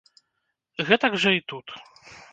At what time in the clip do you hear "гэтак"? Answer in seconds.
0.87-1.19